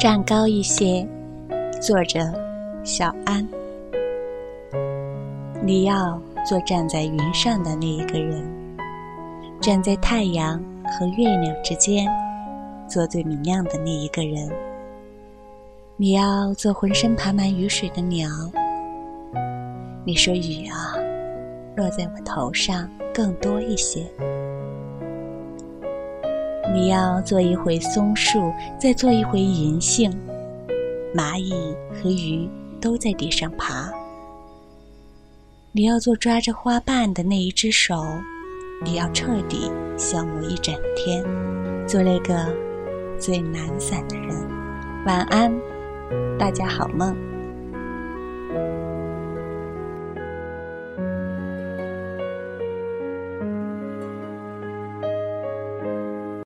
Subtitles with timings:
[0.00, 1.06] 站高一些。
[1.78, 2.20] 作者：
[2.82, 3.46] 小安。
[5.62, 8.42] 你要做站在云上的那一个人，
[9.60, 12.08] 站在太阳和月亮之间，
[12.88, 14.50] 做最明亮的那一个人。
[15.98, 18.26] 你要做浑身爬满雨水的鸟。
[20.06, 20.96] 你说雨啊，
[21.76, 24.06] 落在我头上更多一些。
[26.72, 30.12] 你要做一回松树，再做一回银杏，
[31.14, 31.52] 蚂蚁
[31.92, 32.48] 和鱼
[32.80, 33.90] 都在地上爬。
[35.72, 38.04] 你要做抓着花瓣的那一只手，
[38.84, 41.24] 你要彻底消磨一整天，
[41.86, 42.46] 做那个
[43.18, 44.28] 最懒散的人。
[45.06, 45.52] 晚安，
[46.38, 47.29] 大家好梦。